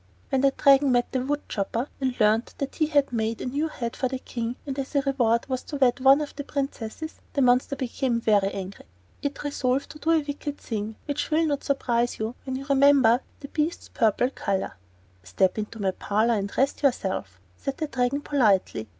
[0.29, 3.95] When the Dragon met the wood chopper and learned he had made a new head
[3.95, 7.41] for the King, and as a reward was to wed one of the princesses, the
[7.43, 8.85] monster became very angry.
[9.21, 13.21] It resolved to do a wicked thing; which will not surprise you when you remember
[13.41, 14.75] the beast's purple color.
[15.21, 18.89] "Step into my parlor and rest yourself," said the Dragon, politely.